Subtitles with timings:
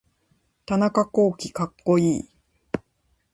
[0.65, 2.29] 田中洸希かっこいい